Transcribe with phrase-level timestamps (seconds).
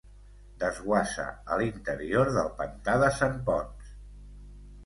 [0.63, 1.25] Desguassa
[1.55, 3.93] a l'interior del Pantà de Sant Ponç.